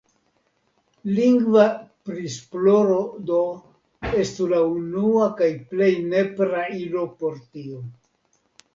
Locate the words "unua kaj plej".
4.81-5.95